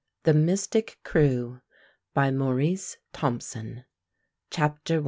THE 0.23 0.33
MYSTIC 0.33 0.97
KREWE. 1.03 1.59
BY 2.15 2.31
MAURICE 2.31 2.97
THOMPSON. 3.13 3.83
CHAPTER 4.49 4.95
I. 4.95 4.99